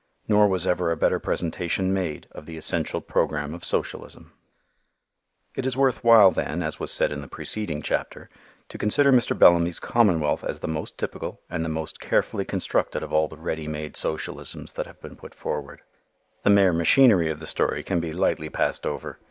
[0.27, 4.33] Nor was ever a better presentation made of the essential program of socialism.
[5.53, 8.27] It is worth while then, as was said in the preceding chapter,
[8.69, 9.37] to consider Mr.
[9.37, 13.67] Bellamy's commonwealth as the most typical and the most carefully constructed of all the ready
[13.67, 15.81] made socialisms that have been put forward.
[16.41, 19.19] The mere machinery of the story can be lightly passed over.